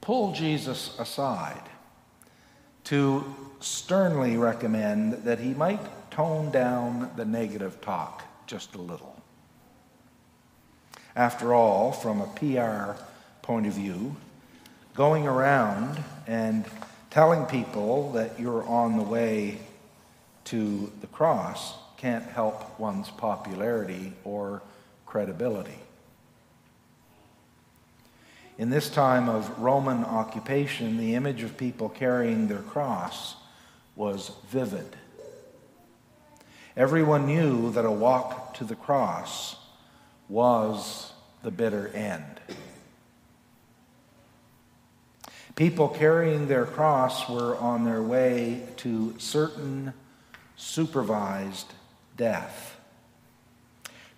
pull 0.00 0.32
Jesus 0.32 0.96
aside 1.00 1.68
to 2.84 3.24
sternly 3.58 4.36
recommend 4.36 5.24
that 5.24 5.40
he 5.40 5.52
might 5.52 5.80
tone 6.12 6.52
down 6.52 7.10
the 7.16 7.24
negative 7.24 7.80
talk 7.80 8.22
just 8.46 8.76
a 8.76 8.80
little. 8.80 9.20
After 11.16 11.52
all, 11.52 11.90
from 11.90 12.20
a 12.20 12.26
PR 12.26 13.02
point 13.46 13.64
of 13.64 13.74
view, 13.74 14.16
going 14.96 15.24
around 15.28 16.02
and 16.26 16.64
telling 17.10 17.46
people 17.46 18.10
that 18.10 18.40
you're 18.40 18.64
on 18.64 18.96
the 18.96 19.04
way 19.04 19.56
to 20.42 20.92
the 21.00 21.06
cross 21.06 21.74
can't 21.96 22.24
help 22.24 22.76
one's 22.80 23.08
popularity 23.08 24.12
or 24.24 24.62
credibility. 25.06 25.78
In 28.58 28.68
this 28.68 28.90
time 28.90 29.28
of 29.28 29.56
Roman 29.60 30.04
occupation, 30.04 30.96
the 30.96 31.14
image 31.14 31.44
of 31.44 31.56
people 31.56 31.88
carrying 31.88 32.48
their 32.48 32.62
cross 32.62 33.36
was 33.94 34.32
vivid. 34.48 34.96
Everyone 36.76 37.26
knew 37.26 37.70
that 37.70 37.84
a 37.84 37.92
walk 37.92 38.54
to 38.54 38.64
the 38.64 38.74
cross 38.74 39.54
was 40.28 41.12
the 41.44 41.52
bitter 41.52 41.86
end. 41.94 42.40
People 45.56 45.88
carrying 45.88 46.48
their 46.48 46.66
cross 46.66 47.30
were 47.30 47.56
on 47.56 47.84
their 47.84 48.02
way 48.02 48.62
to 48.76 49.14
certain 49.18 49.94
supervised 50.54 51.72
death. 52.18 52.76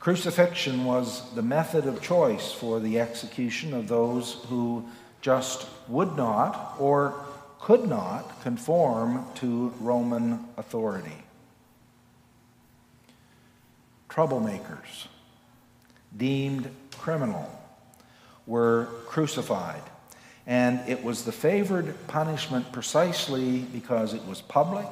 Crucifixion 0.01 0.84
was 0.84 1.32
the 1.34 1.43
method 1.43 1.86
of 1.86 2.03
choice 2.03 2.51
for 2.51 2.80
the 2.80 2.99
execution 2.99 3.72
of 3.72 3.86
those 3.86 4.45
who 4.49 4.84
just 5.20 5.68
would 5.86 6.16
not 6.16 6.74
or 6.80 7.14
could 7.61 7.89
not 7.89 8.43
conform 8.43 9.24
to 9.36 9.72
Roman 9.78 10.45
authority. 10.57 11.22
Troublemakers, 14.09 15.07
deemed 16.16 16.68
criminal, 16.97 17.49
were 18.45 18.89
crucified. 19.07 19.82
And 20.49 20.81
it 20.89 21.05
was 21.05 21.25
the 21.25 21.33
favored 21.33 21.95
punishment 22.07 22.73
precisely 22.73 23.59
because 23.59 24.15
it 24.15 24.25
was 24.25 24.41
public 24.41 24.89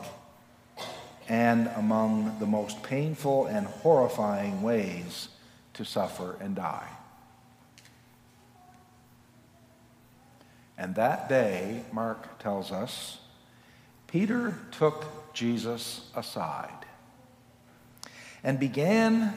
and 1.30 1.68
among 1.76 2.38
the 2.38 2.46
most 2.46 2.82
painful 2.82 3.46
and 3.46 3.66
horrifying 3.66 4.60
ways 4.62 5.28
to 5.72 5.84
suffer 5.84 6.36
and 6.40 6.54
die. 6.54 6.88
And 10.76 10.94
that 10.96 11.26
day, 11.30 11.84
Mark 11.90 12.38
tells 12.38 12.70
us, 12.70 13.18
Peter 14.08 14.58
took 14.72 15.32
Jesus 15.32 16.10
aside 16.14 16.84
and 18.44 18.60
began 18.60 19.32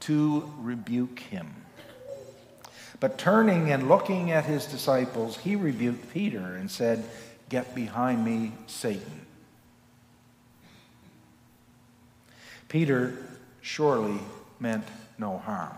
to 0.00 0.50
rebuke 0.58 1.20
him. 1.20 1.54
But 3.00 3.18
turning 3.18 3.70
and 3.70 3.88
looking 3.88 4.32
at 4.32 4.44
his 4.44 4.66
disciples, 4.66 5.38
he 5.38 5.54
rebuked 5.54 6.12
Peter 6.12 6.56
and 6.56 6.70
said, 6.70 7.04
Get 7.48 7.74
behind 7.74 8.24
me, 8.24 8.52
Satan. 8.66 9.26
Peter 12.68 13.16
surely 13.62 14.18
meant 14.60 14.84
no 15.16 15.38
harm. 15.38 15.72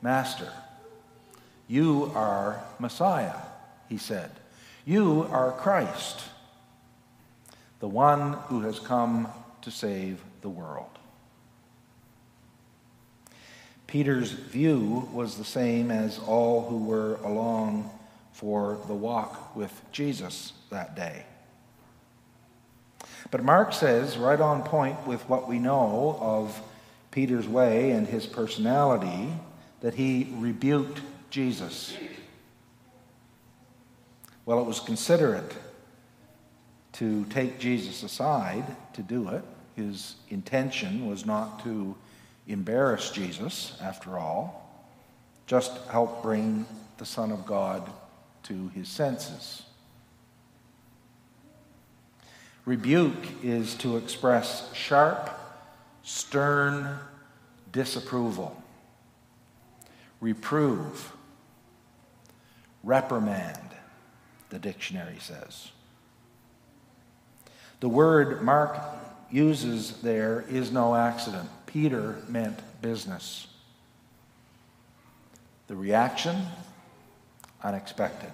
Master, 0.00 0.52
you 1.66 2.12
are 2.14 2.62
Messiah, 2.78 3.40
he 3.88 3.98
said. 3.98 4.30
You 4.84 5.26
are 5.30 5.52
Christ, 5.52 6.22
the 7.80 7.88
one 7.88 8.34
who 8.48 8.60
has 8.60 8.78
come 8.78 9.28
to 9.62 9.70
save 9.70 10.22
the 10.40 10.48
world. 10.48 10.97
Peter's 13.88 14.30
view 14.30 15.08
was 15.12 15.38
the 15.38 15.44
same 15.44 15.90
as 15.90 16.18
all 16.20 16.68
who 16.68 16.84
were 16.84 17.16
along 17.24 17.90
for 18.32 18.78
the 18.86 18.94
walk 18.94 19.56
with 19.56 19.72
Jesus 19.90 20.52
that 20.70 20.94
day. 20.94 21.24
But 23.30 23.42
Mark 23.42 23.72
says, 23.72 24.18
right 24.18 24.40
on 24.40 24.62
point 24.62 25.06
with 25.06 25.26
what 25.28 25.48
we 25.48 25.58
know 25.58 26.18
of 26.20 26.60
Peter's 27.10 27.48
way 27.48 27.90
and 27.90 28.06
his 28.06 28.26
personality, 28.26 29.32
that 29.80 29.94
he 29.94 30.28
rebuked 30.34 31.00
Jesus. 31.30 31.96
Well, 34.44 34.60
it 34.60 34.66
was 34.66 34.80
considerate 34.80 35.54
to 36.92 37.24
take 37.26 37.58
Jesus 37.58 38.02
aside 38.02 38.76
to 38.92 39.02
do 39.02 39.28
it. 39.28 39.42
His 39.76 40.16
intention 40.28 41.08
was 41.08 41.24
not 41.24 41.64
to 41.64 41.96
embarrass 42.48 43.10
Jesus, 43.10 43.76
after 43.80 44.18
all, 44.18 44.68
just 45.46 45.76
help 45.88 46.22
bring 46.22 46.66
the 46.96 47.06
Son 47.06 47.30
of 47.30 47.46
God 47.46 47.88
to 48.44 48.68
his 48.68 48.88
senses. 48.88 49.62
Rebuke 52.64 53.42
is 53.42 53.74
to 53.76 53.96
express 53.96 54.74
sharp, 54.74 55.30
stern 56.02 56.98
disapproval, 57.72 58.60
reprove, 60.20 61.12
reprimand, 62.82 63.58
the 64.50 64.58
dictionary 64.58 65.18
says. 65.18 65.70
The 67.80 67.88
word 67.88 68.42
Mark 68.42 68.78
uses 69.30 70.00
there 70.02 70.44
is 70.48 70.72
no 70.72 70.94
accident. 70.94 71.48
Peter 71.68 72.16
meant 72.28 72.58
business. 72.80 73.46
The 75.66 75.76
reaction, 75.76 76.46
unexpected. 77.62 78.32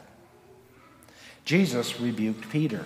Jesus 1.44 2.00
rebuked 2.00 2.48
Peter. 2.48 2.84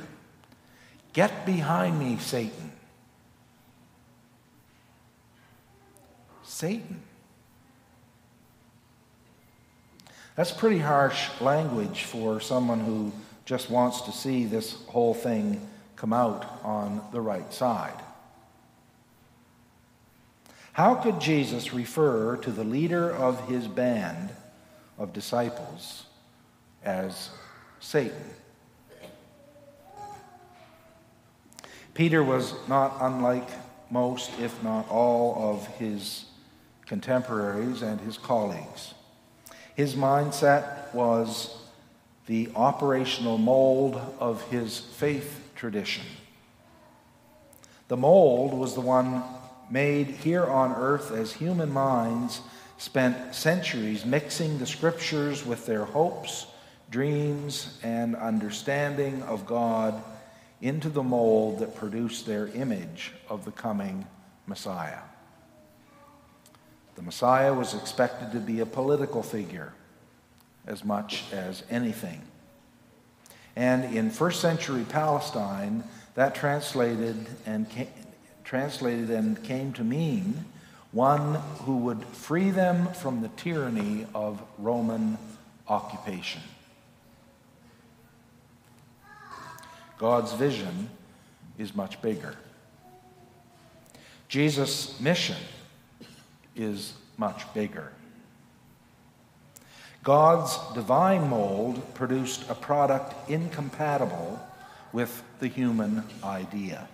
Get 1.12 1.44
behind 1.44 1.99
me, 1.99 2.16
Satan. 2.18 2.72
Satan. 6.44 7.03
That's 10.34 10.51
pretty 10.51 10.78
harsh 10.78 11.28
language 11.42 12.05
for 12.05 12.40
someone 12.40 12.80
who 12.80 13.12
just 13.44 13.68
wants 13.68 14.01
to 14.03 14.12
see 14.12 14.46
this 14.46 14.82
whole 14.86 15.12
thing 15.12 15.61
come 15.96 16.14
out 16.14 16.61
on 16.64 17.03
the 17.12 17.20
right 17.20 17.53
side. 17.53 18.01
How 20.79 20.95
could 20.95 21.20
Jesus 21.20 21.74
refer 21.74 22.37
to 22.37 22.53
the 22.53 22.62
leader 22.62 23.12
of 23.12 23.49
his 23.49 23.66
band 23.66 24.31
of 24.97 25.12
disciples 25.12 26.05
as 26.85 27.31
Satan? 27.81 28.22
Peter 31.95 32.22
was 32.22 32.55
not 32.68 32.97
unlike 33.01 33.49
most, 33.91 34.31
if 34.39 34.62
not 34.62 34.89
all, 34.89 35.53
of 35.53 35.66
his 35.79 36.26
contemporaries 36.87 37.83
and 37.83 38.01
his 38.01 38.16
colleagues. 38.16 38.95
His 39.74 39.97
mindset 39.97 40.95
was 40.95 41.61
the 42.26 42.51
operational 42.55 43.37
mold 43.37 44.01
of 44.20 44.43
his 44.43 44.79
faith 44.79 45.51
tradition. 45.57 46.05
The 47.89 47.97
mold 47.97 48.55
was 48.55 48.74
the 48.74 48.81
one 48.81 49.24
made 49.71 50.09
here 50.09 50.45
on 50.45 50.73
earth 50.73 51.11
as 51.11 51.33
human 51.33 51.71
minds 51.71 52.41
spent 52.79 53.35
centuries 53.35 54.05
mixing 54.05 54.59
the 54.59 54.66
scriptures 54.66 55.45
with 55.45 55.66
their 55.66 55.85
hopes, 55.85 56.47
dreams, 56.91 57.79
and 57.83 58.16
understanding 58.16 59.23
of 59.25 59.47
God 59.47 60.03
into 60.61 60.89
the 60.89 61.03
mold 61.03 61.59
that 61.61 61.75
produced 61.75 62.27
their 62.27 62.49
image 62.49 63.12
of 63.29 63.45
the 63.45 63.51
coming 63.51 64.07
Messiah. 64.47 65.01
The 66.97 67.03
Messiah 67.03 67.55
was 67.55 67.75
expected 67.75 68.33
to 68.33 68.41
be 68.41 68.61
a 68.61 68.66
political 68.66 69.23
figure 69.23 69.73
as 70.66 70.85
much 70.85 71.25
as 71.33 71.62
anything. 71.71 72.23
And 73.55 73.97
in 73.97 74.11
first 74.11 74.41
century 74.41 74.85
Palestine, 74.89 75.85
that 76.14 76.35
translated 76.35 77.27
and 77.47 77.69
came, 77.71 77.89
translated 78.49 79.11
and 79.11 79.44
came 79.44 79.74
to 79.74 79.84
mean 79.84 80.42
one 80.92 81.34
who 81.66 81.76
would 81.76 82.03
free 82.07 82.49
them 82.49 82.90
from 82.94 83.20
the 83.20 83.28
tyranny 83.36 84.07
of 84.14 84.42
Roman 84.57 85.18
occupation. 85.68 86.40
God's 89.99 90.32
vision 90.32 90.88
is 91.59 91.74
much 91.74 92.01
bigger. 92.01 92.36
Jesus' 94.28 94.99
mission 94.99 95.36
is 96.57 96.94
much 97.18 97.53
bigger. 97.53 97.92
God's 100.03 100.57
divine 100.72 101.28
mold 101.28 101.94
produced 101.94 102.49
a 102.49 102.55
product 102.55 103.28
incompatible 103.28 104.40
with 104.94 105.22
the 105.38 105.49
human 105.49 106.03
idea. 106.24 106.88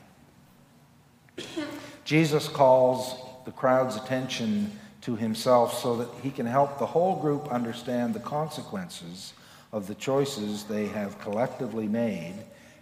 Jesus 2.05 2.49
calls 2.49 3.17
the 3.45 3.53
crowd's 3.53 3.97
attention 3.97 4.79
to 5.03 5.17
himself 5.17 5.79
so 5.79 5.97
that 5.97 6.09
he 6.23 6.31
can 6.31 6.47
help 6.47 6.79
the 6.79 6.87
whole 6.87 7.21
group 7.21 7.49
understand 7.53 8.15
the 8.15 8.21
consequences 8.21 9.35
of 9.73 9.87
the 9.87 9.95
choices 9.95 10.65
they 10.65 10.87
have 10.87 11.19
collectively 11.21 11.89
made 11.89 12.35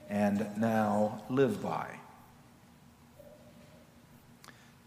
and 0.08 0.46
now 0.56 1.22
live 1.30 1.62
by. 1.62 1.88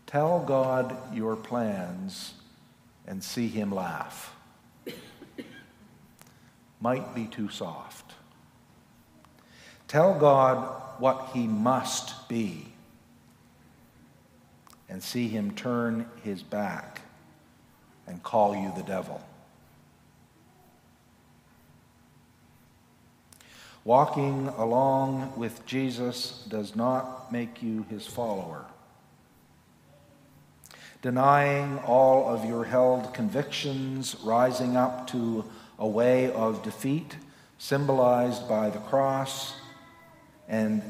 Tell 0.05 0.39
God 0.39 0.95
your 1.13 1.35
plans 1.35 2.35
and 3.07 3.23
see 3.23 3.47
him 3.47 3.71
laugh. 3.71 4.35
Might 6.79 7.15
be 7.15 7.25
too 7.25 7.49
soft. 7.49 8.13
Tell 9.87 10.17
God 10.17 10.99
what 10.99 11.31
he 11.33 11.47
must 11.47 12.29
be 12.29 12.74
and 14.89 15.01
see 15.01 15.27
him 15.27 15.51
turn 15.51 16.05
his 16.23 16.43
back 16.43 17.01
and 18.07 18.21
call 18.23 18.55
you 18.55 18.71
the 18.75 18.83
devil. 18.83 19.21
Walking 23.83 24.47
along 24.57 25.33
with 25.37 25.65
Jesus 25.65 26.43
does 26.49 26.75
not 26.75 27.31
make 27.31 27.61
you 27.61 27.85
his 27.89 28.07
follower. 28.07 28.65
Denying 31.01 31.77
all 31.79 32.27
of 32.27 32.45
your 32.45 32.63
held 32.63 33.13
convictions, 33.13 34.15
rising 34.23 34.75
up 34.75 35.07
to 35.11 35.45
a 35.77 35.87
way 35.87 36.31
of 36.31 36.63
defeat 36.63 37.15
symbolized 37.57 38.47
by 38.47 38.69
the 38.69 38.79
cross, 38.79 39.55
and 40.47 40.81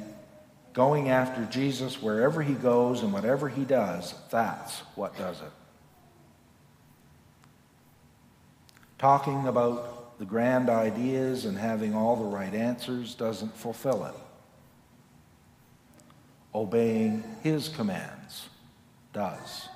going 0.75 1.09
after 1.09 1.45
Jesus 1.45 2.01
wherever 2.01 2.43
he 2.43 2.53
goes 2.53 3.01
and 3.01 3.13
whatever 3.13 3.47
he 3.47 3.63
does, 3.63 4.13
that's 4.29 4.81
what 4.95 5.17
does 5.17 5.39
it. 5.39 5.51
Talking 8.99 9.47
about 9.47 10.19
the 10.19 10.25
grand 10.25 10.69
ideas 10.69 11.45
and 11.45 11.57
having 11.57 11.95
all 11.95 12.17
the 12.17 12.25
right 12.25 12.53
answers 12.53 13.15
doesn't 13.15 13.55
fulfill 13.55 14.05
it. 14.05 14.13
Obeying 16.53 17.23
his 17.41 17.69
commands 17.69 18.49
does. 19.13 19.69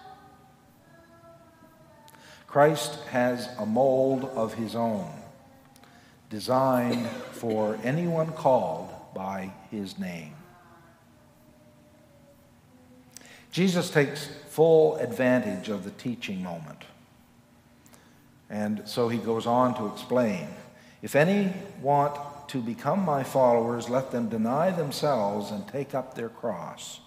Christ 2.45 2.99
has 3.11 3.47
a 3.57 3.65
mold 3.65 4.25
of 4.25 4.53
his 4.53 4.75
own, 4.75 5.11
designed 6.29 7.07
for 7.31 7.79
anyone 7.83 8.33
called 8.33 8.89
by 9.13 9.53
his 9.71 9.97
name. 9.97 10.33
Jesus 13.51 13.89
takes 13.89 14.27
full 14.49 14.95
advantage 14.97 15.69
of 15.69 15.83
the 15.83 15.91
teaching 15.91 16.43
moment. 16.43 16.83
And 18.49 18.87
so 18.87 19.09
he 19.09 19.17
goes 19.17 19.45
on 19.45 19.75
to 19.75 19.87
explain 19.87 20.47
If 21.01 21.15
any 21.15 21.53
want 21.81 22.17
to 22.49 22.61
become 22.61 23.05
my 23.05 23.23
followers, 23.23 23.89
let 23.89 24.11
them 24.11 24.27
deny 24.27 24.71
themselves 24.71 25.51
and 25.51 25.67
take 25.67 25.93
up 25.93 26.15
their 26.15 26.29
cross. 26.29 26.99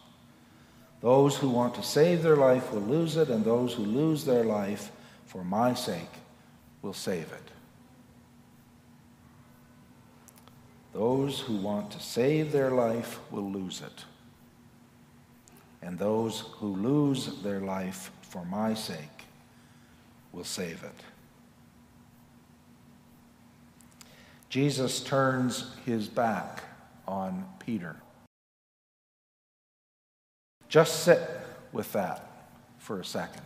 Those 1.00 1.36
who 1.36 1.48
want 1.48 1.74
to 1.74 1.82
save 1.82 2.22
their 2.22 2.36
life 2.36 2.72
will 2.72 2.82
lose 2.82 3.16
it, 3.16 3.28
and 3.28 3.44
those 3.44 3.74
who 3.74 3.82
lose 3.82 4.24
their 4.24 4.44
life 4.44 4.92
for 5.26 5.42
my 5.42 5.74
sake 5.74 6.10
will 6.80 6.92
save 6.92 7.32
it. 7.32 7.50
Those 10.92 11.40
who 11.40 11.56
want 11.56 11.90
to 11.92 12.00
save 12.00 12.52
their 12.52 12.70
life 12.70 13.18
will 13.30 13.50
lose 13.50 13.80
it, 13.80 14.04
and 15.82 15.98
those 15.98 16.40
who 16.56 16.76
lose 16.76 17.42
their 17.42 17.60
life 17.60 18.10
for 18.22 18.44
my 18.44 18.72
sake 18.72 19.26
will 20.32 20.44
save 20.44 20.82
it. 20.84 21.02
Jesus 24.48 25.02
turns 25.02 25.74
his 25.84 26.08
back 26.08 26.62
on 27.08 27.46
Peter. 27.58 27.96
Just 30.68 31.02
sit 31.02 31.20
with 31.72 31.92
that 31.92 32.26
for 32.78 33.00
a 33.00 33.04
second. 33.04 33.42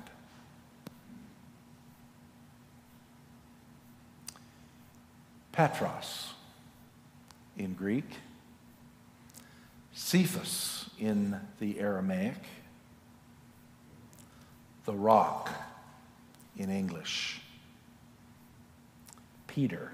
Petros 5.53 6.35
in 7.57 7.73
Greek, 7.73 8.05
Cephas 9.93 10.76
in 10.99 11.39
the 11.61 11.79
Aramaic, 11.79 12.37
the 14.85 14.95
rock 14.95 15.51
in 16.57 16.71
English, 16.71 17.41
Peter 19.47 19.93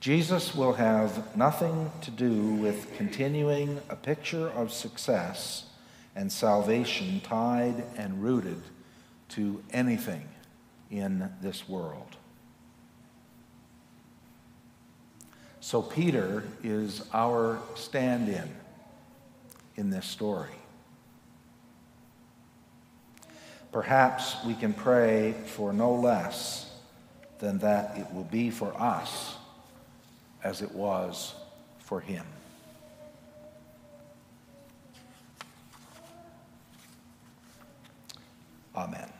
Jesus 0.00 0.54
will 0.54 0.72
have 0.72 1.36
nothing 1.36 1.92
to 2.00 2.10
do 2.10 2.54
with 2.54 2.96
continuing 2.96 3.82
a 3.90 3.96
picture 3.96 4.48
of 4.48 4.72
success 4.72 5.66
and 6.16 6.32
salvation 6.32 7.20
tied 7.20 7.84
and 7.98 8.22
rooted 8.22 8.62
to 9.28 9.62
anything 9.74 10.26
in 10.90 11.30
this 11.42 11.68
world. 11.68 12.16
So, 15.60 15.82
Peter 15.82 16.42
is 16.62 17.04
our 17.12 17.60
stand 17.74 18.28
in 18.28 18.48
in 19.76 19.90
this 19.90 20.06
story. 20.06 20.48
Perhaps 23.72 24.36
we 24.44 24.54
can 24.54 24.72
pray 24.72 25.34
for 25.46 25.72
no 25.72 25.94
less 25.94 26.70
than 27.38 27.58
that 27.58 27.96
it 27.98 28.12
will 28.12 28.24
be 28.24 28.50
for 28.50 28.72
us 28.80 29.36
as 30.42 30.62
it 30.62 30.72
was 30.72 31.34
for 31.78 32.00
him. 32.00 32.24
Amen. 38.74 39.19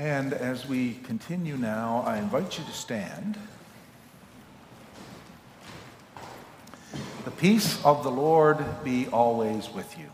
And 0.00 0.32
as 0.32 0.66
we 0.66 0.94
continue 1.04 1.58
now, 1.58 2.02
I 2.06 2.16
invite 2.16 2.56
you 2.56 2.64
to 2.64 2.72
stand. 2.72 3.36
The 7.26 7.30
peace 7.30 7.84
of 7.84 8.02
the 8.02 8.10
Lord 8.10 8.64
be 8.82 9.08
always 9.08 9.68
with 9.68 9.98
you. 9.98 10.06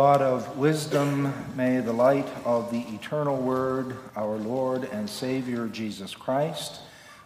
God 0.00 0.22
of 0.22 0.56
wisdom, 0.56 1.34
may 1.54 1.80
the 1.80 1.92
light 1.92 2.26
of 2.46 2.70
the 2.70 2.80
eternal 2.94 3.36
Word, 3.36 3.98
our 4.16 4.38
Lord 4.38 4.84
and 4.84 5.10
Savior 5.10 5.68
Jesus 5.68 6.14
Christ, 6.14 6.80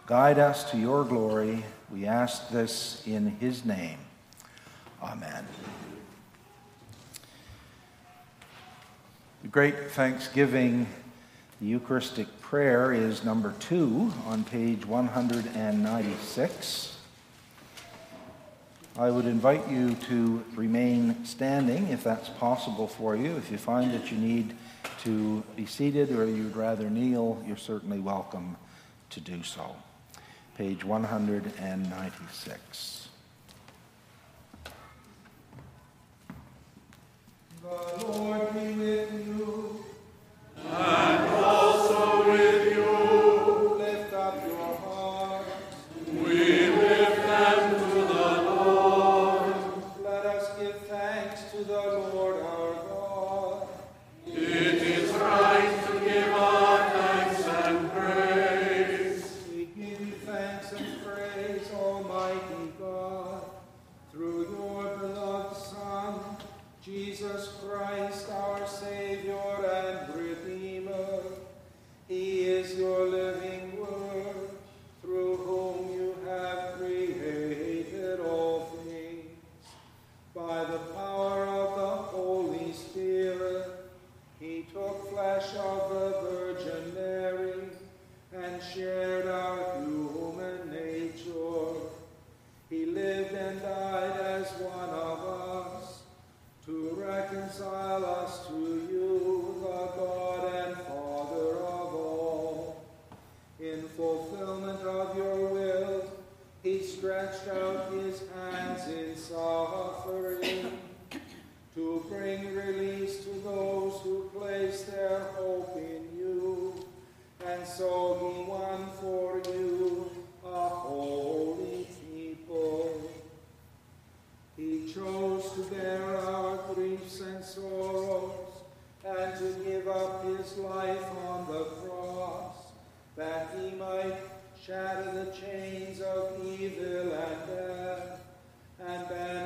guide 0.06 0.40
us 0.40 0.68
to 0.72 0.76
your 0.76 1.04
glory. 1.04 1.62
We 1.88 2.06
ask 2.06 2.48
this 2.48 3.00
in 3.06 3.28
his 3.38 3.64
name. 3.64 3.98
Amen. 5.00 5.46
The 9.42 9.48
great 9.50 9.92
thanksgiving, 9.92 10.88
the 11.60 11.68
Eucharistic 11.68 12.40
prayer, 12.40 12.92
is 12.92 13.24
number 13.24 13.54
two 13.60 14.12
on 14.26 14.42
page 14.42 14.84
196. 14.84 16.93
I 18.96 19.10
would 19.10 19.26
invite 19.26 19.68
you 19.68 19.96
to 20.06 20.44
remain 20.54 21.24
standing 21.24 21.88
if 21.88 22.04
that's 22.04 22.28
possible 22.28 22.86
for 22.86 23.16
you. 23.16 23.36
If 23.36 23.50
you 23.50 23.58
find 23.58 23.92
that 23.92 24.12
you 24.12 24.18
need 24.18 24.54
to 25.02 25.42
be 25.56 25.66
seated 25.66 26.12
or 26.12 26.26
you'd 26.26 26.54
rather 26.54 26.88
kneel, 26.88 27.42
you're 27.44 27.56
certainly 27.56 27.98
welcome 27.98 28.56
to 29.10 29.20
do 29.20 29.42
so. 29.42 29.74
Page 30.56 30.84
196. 30.84 33.08
The 37.62 38.06
Lord 38.06 38.54
be 38.54 38.74
with 38.74 39.26
you. 39.26 39.84
And 40.70 41.44
also 41.44 42.30
with 42.30 42.53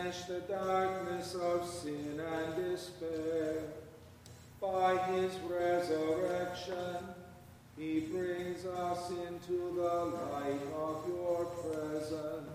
banish 0.08 0.24
the 0.24 0.40
darkness 0.40 1.34
of 1.34 1.68
sin 1.68 2.18
and 2.18 2.56
despair. 2.56 3.62
By 4.60 4.96
his 5.12 5.32
resurrection, 5.40 6.96
he 7.76 8.00
brings 8.00 8.64
us 8.64 9.10
into 9.10 9.74
the 9.76 10.04
light 10.32 10.60
of 10.76 11.04
your 11.08 11.44
presence. 11.44 12.48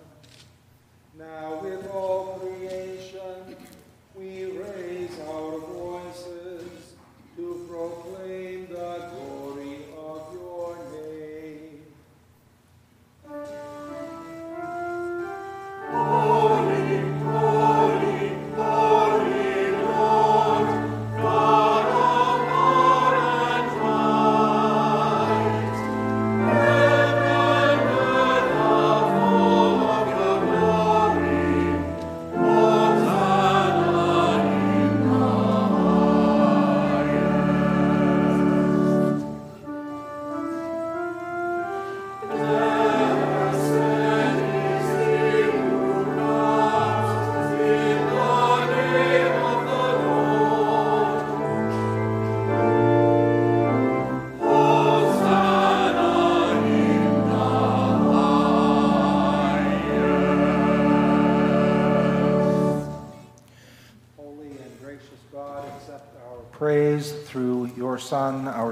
Now 1.17 1.59
with 1.61 1.87
all 1.91 2.39
creation, 2.39 3.55
we 4.15 4.45
raise 4.45 5.19
our 5.29 5.59
voices 5.59 6.93
to 7.37 7.67
proclaim 7.69 8.62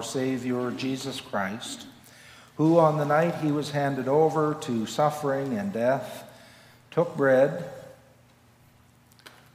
our 0.01 0.05
Savior, 0.07 0.71
Jesus 0.71 1.21
Christ, 1.21 1.85
who 2.57 2.79
on 2.79 2.97
the 2.97 3.05
night 3.05 3.35
he 3.35 3.51
was 3.51 3.69
handed 3.69 4.07
over 4.07 4.55
to 4.61 4.87
suffering 4.87 5.59
and 5.59 5.71
death 5.71 6.23
took 6.89 7.15
bread 7.15 7.63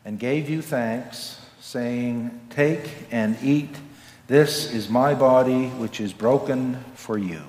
and 0.05 0.21
gave 0.21 0.49
you 0.49 0.63
thanks, 0.63 1.45
saying, 1.59 2.41
Take 2.51 2.89
and 3.11 3.37
eat. 3.43 3.75
This 4.29 4.73
is 4.73 4.89
my 4.89 5.15
body, 5.15 5.67
which 5.67 6.01
is 6.01 6.13
broken 6.13 6.77
for 6.95 7.19
you. 7.19 7.43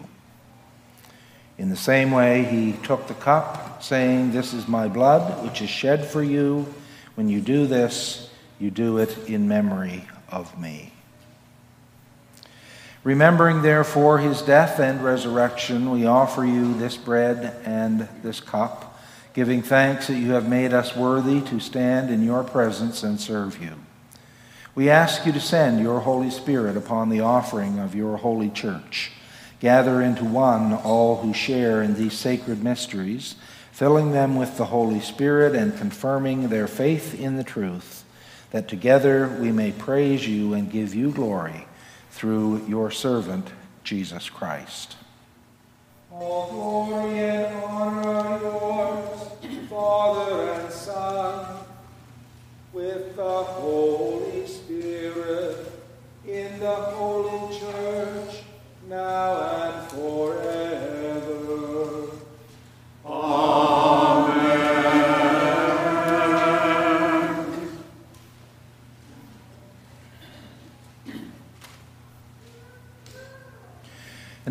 In 1.59 1.69
the 1.69 1.75
same 1.75 2.09
way, 2.09 2.45
he 2.45 2.73
took 2.81 3.05
the 3.07 3.13
cup, 3.13 3.83
saying, 3.83 4.31
This 4.31 4.55
is 4.55 4.67
my 4.67 4.87
blood, 4.87 5.45
which 5.45 5.61
is 5.61 5.69
shed 5.69 6.03
for 6.03 6.23
you. 6.23 6.65
When 7.13 7.29
you 7.29 7.41
do 7.41 7.67
this, 7.67 8.31
you 8.57 8.71
do 8.71 8.97
it 8.97 9.15
in 9.29 9.47
memory 9.47 10.07
of 10.29 10.59
me. 10.59 10.93
Remembering, 13.07 13.61
therefore, 13.61 14.17
his 14.17 14.41
death 14.41 14.81
and 14.81 15.01
resurrection, 15.01 15.91
we 15.91 16.05
offer 16.05 16.43
you 16.43 16.73
this 16.73 16.97
bread 16.97 17.55
and 17.63 18.05
this 18.21 18.41
cup, 18.41 18.99
giving 19.33 19.61
thanks 19.61 20.07
that 20.07 20.17
you 20.17 20.31
have 20.31 20.49
made 20.49 20.73
us 20.73 20.93
worthy 20.93 21.39
to 21.39 21.61
stand 21.61 22.09
in 22.09 22.21
your 22.21 22.43
presence 22.43 23.03
and 23.03 23.17
serve 23.17 23.63
you. 23.63 23.75
We 24.75 24.89
ask 24.89 25.25
you 25.25 25.31
to 25.31 25.39
send 25.39 25.79
your 25.79 26.01
Holy 26.01 26.29
Spirit 26.29 26.75
upon 26.75 27.07
the 27.07 27.21
offering 27.21 27.79
of 27.79 27.95
your 27.95 28.17
holy 28.17 28.49
church. 28.49 29.13
Gather 29.61 30.01
into 30.01 30.25
one 30.25 30.73
all 30.73 31.21
who 31.21 31.33
share 31.33 31.81
in 31.81 31.93
these 31.93 32.11
sacred 32.11 32.61
mysteries, 32.61 33.35
filling 33.71 34.11
them 34.11 34.35
with 34.35 34.57
the 34.57 34.65
Holy 34.65 34.99
Spirit 34.99 35.55
and 35.55 35.77
confirming 35.77 36.49
their 36.49 36.67
faith 36.67 37.17
in 37.17 37.37
the 37.37 37.45
truth, 37.45 38.03
that 38.51 38.67
together 38.67 39.29
we 39.39 39.53
may 39.53 39.71
praise 39.71 40.27
you 40.27 40.53
and 40.53 40.69
give 40.69 40.93
you 40.93 41.09
glory 41.09 41.66
through 42.17 42.65
your 42.67 42.89
servant, 42.89 43.47
Jesus 43.83 44.27
Christ. 44.27 44.95
All 46.11 46.49
glory 46.49 47.19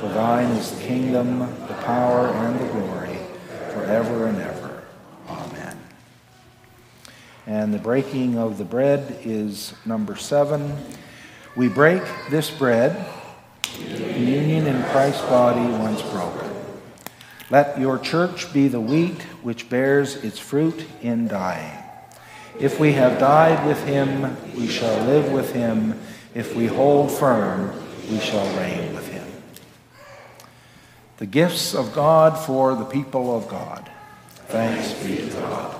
For 0.00 0.08
thine 0.08 0.50
is 0.52 0.70
the 0.70 0.82
kingdom, 0.82 1.40
the 1.40 1.74
power, 1.84 2.28
and 2.28 2.58
the 2.58 2.72
glory, 2.72 3.18
forever 3.74 4.28
and 4.28 4.38
ever. 4.38 4.82
Amen. 5.28 5.78
And 7.46 7.74
the 7.74 7.78
breaking 7.78 8.38
of 8.38 8.56
the 8.56 8.64
bread 8.64 9.18
is 9.26 9.74
number 9.84 10.16
seven. 10.16 10.74
We 11.54 11.68
break 11.68 12.02
this 12.30 12.50
bread, 12.50 13.06
communion 13.62 14.66
in 14.66 14.82
Christ's 14.84 15.20
body 15.26 15.70
once 15.70 16.00
broken. 16.00 16.50
Let 17.50 17.78
your 17.78 17.98
church 17.98 18.54
be 18.54 18.68
the 18.68 18.80
wheat 18.80 19.20
which 19.42 19.68
bears 19.68 20.16
its 20.16 20.38
fruit 20.38 20.86
in 21.02 21.28
dying. 21.28 21.76
If 22.58 22.80
we 22.80 22.94
have 22.94 23.18
died 23.18 23.66
with 23.66 23.84
him, 23.84 24.34
we 24.56 24.66
shall 24.66 25.04
live 25.04 25.30
with 25.30 25.52
him. 25.52 26.00
If 26.34 26.56
we 26.56 26.68
hold 26.68 27.10
firm, 27.10 27.70
we 28.10 28.18
shall 28.18 28.46
reign. 28.56 28.89
The 31.20 31.26
gifts 31.26 31.74
of 31.74 31.92
God 31.94 32.38
for 32.38 32.74
the 32.74 32.86
people 32.86 33.36
of 33.36 33.46
God. 33.46 33.90
Thanks 34.48 34.94
be 35.04 35.18
to 35.18 35.26
God. 35.36 35.79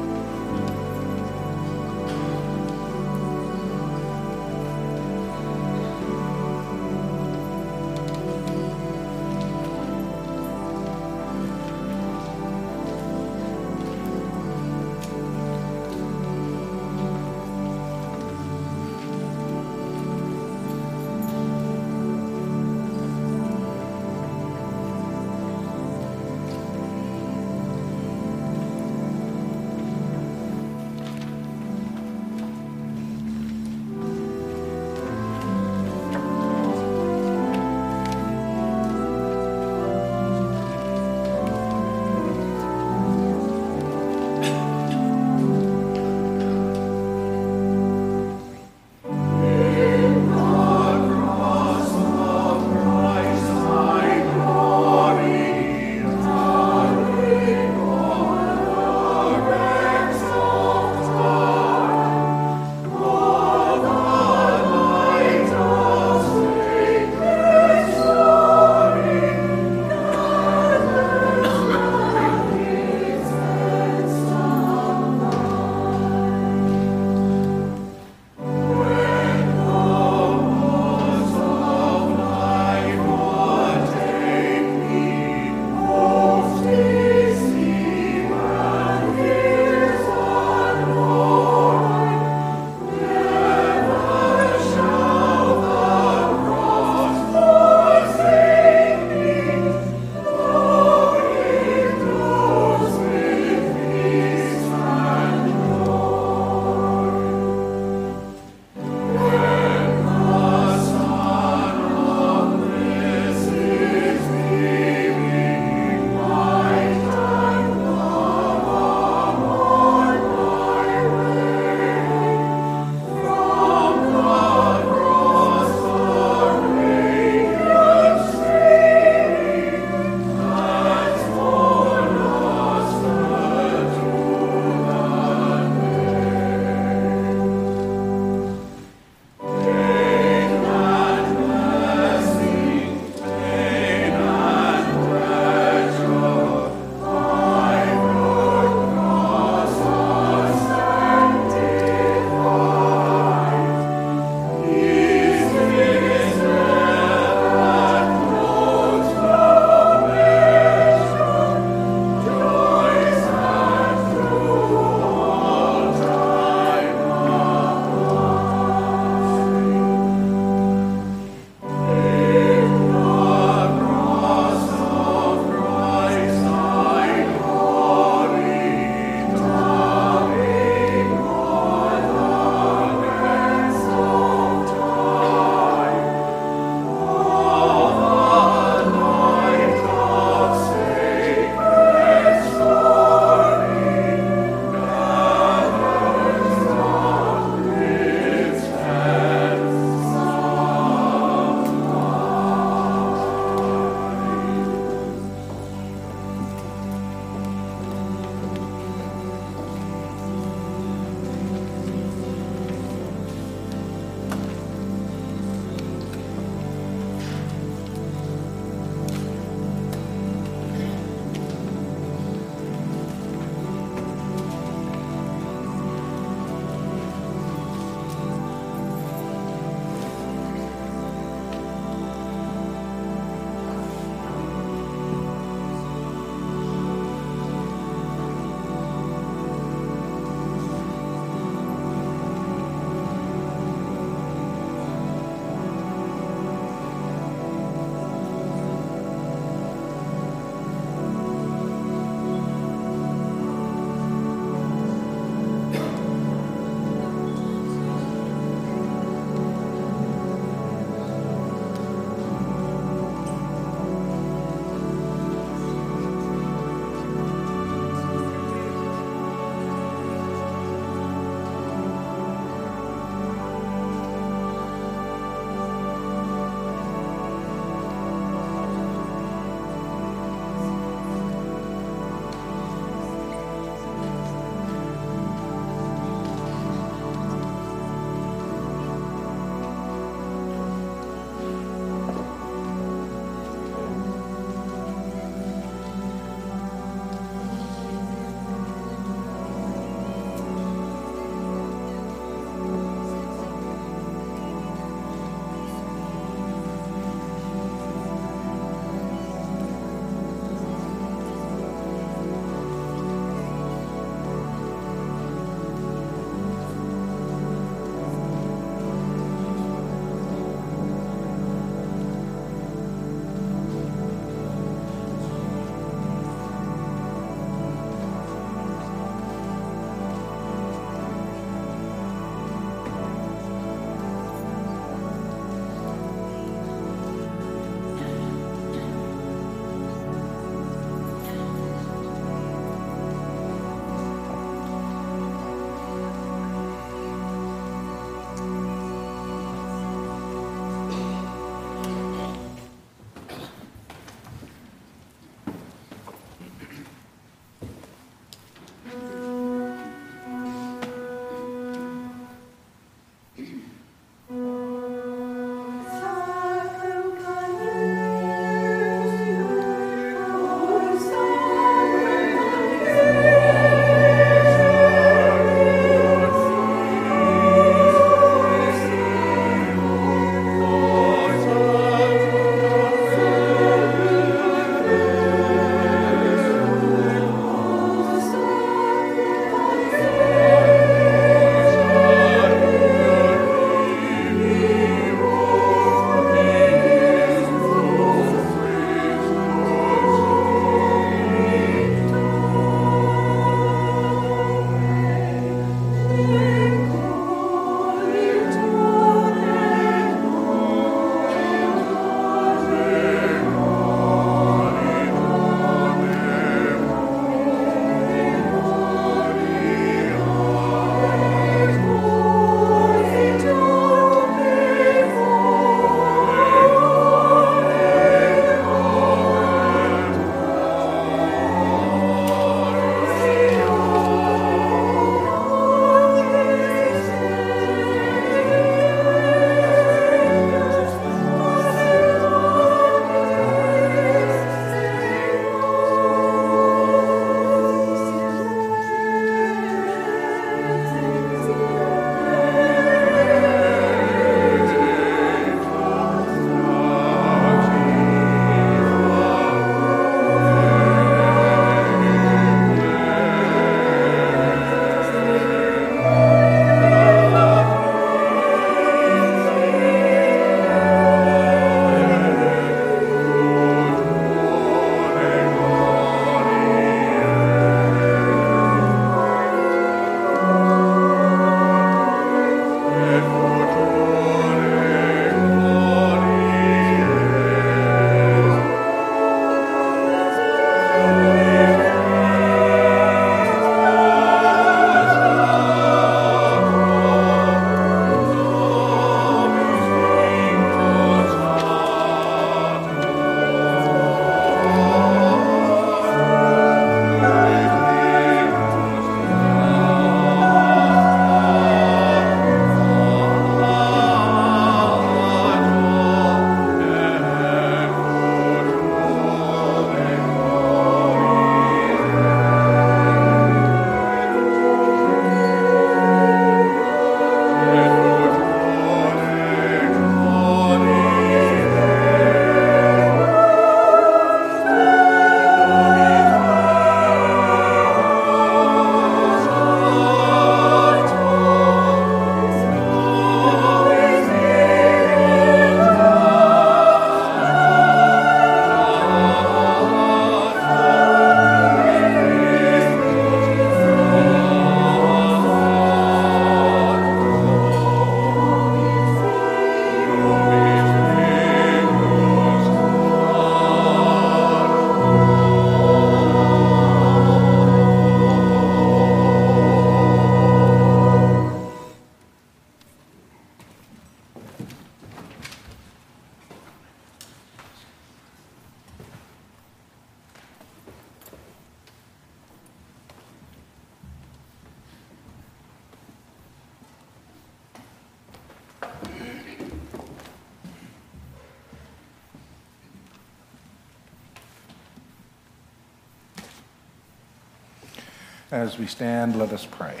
We 598.86 598.90
stand, 598.90 599.36
let 599.36 599.52
us 599.52 599.66
pray. 599.66 600.00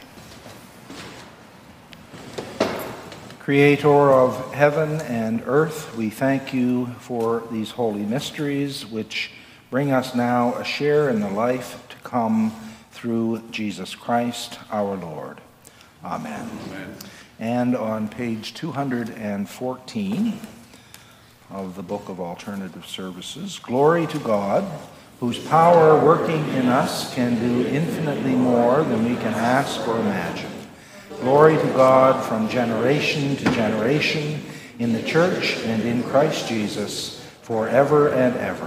Creator 3.40 4.12
of 4.12 4.54
heaven 4.54 5.00
and 5.00 5.42
earth, 5.44 5.96
we 5.96 6.08
thank 6.08 6.54
you 6.54 6.86
for 7.00 7.42
these 7.50 7.72
holy 7.72 8.04
mysteries 8.04 8.86
which 8.86 9.32
bring 9.70 9.90
us 9.90 10.14
now 10.14 10.54
a 10.54 10.62
share 10.62 11.08
in 11.08 11.18
the 11.18 11.28
life 11.28 11.84
to 11.88 11.96
come 12.08 12.52
through 12.92 13.42
Jesus 13.50 13.96
Christ 13.96 14.60
our 14.70 14.94
Lord. 14.94 15.40
Amen. 16.04 16.48
Amen. 16.68 16.94
And 17.40 17.76
on 17.76 18.06
page 18.06 18.54
214 18.54 20.38
of 21.50 21.74
the 21.74 21.82
Book 21.82 22.08
of 22.08 22.20
Alternative 22.20 22.86
Services, 22.86 23.58
Glory 23.58 24.06
to 24.06 24.20
God, 24.20 24.62
whose 25.20 25.38
power 25.48 26.04
working 26.04 26.46
in 26.50 26.66
us 26.66 27.14
can 27.14 27.38
do 27.38 27.68
infinitely 27.68 28.34
more 28.34 28.82
than 28.82 29.04
we 29.04 29.16
can 29.16 29.32
ask 29.32 29.86
or 29.88 29.98
imagine. 29.98 30.50
Glory 31.20 31.56
to 31.56 31.66
God 31.68 32.22
from 32.24 32.48
generation 32.48 33.36
to 33.36 33.44
generation 33.52 34.42
in 34.78 34.92
the 34.92 35.02
church 35.02 35.56
and 35.64 35.82
in 35.82 36.02
Christ 36.02 36.48
Jesus 36.48 37.24
forever 37.42 38.10
and 38.10 38.36
ever. 38.36 38.65